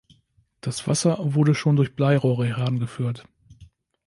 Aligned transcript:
Das 0.61 0.87
Wasser 0.87 1.19
wurde 1.21 1.53
schon 1.53 1.75
durch 1.75 1.95
Bleirohre 1.95 2.47
herangeführt. 2.47 3.27